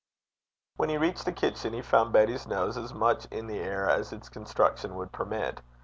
[0.77, 4.11] When he reached the kitchen, he found Betty's nose as much in the air as
[4.11, 5.61] its construction would permit.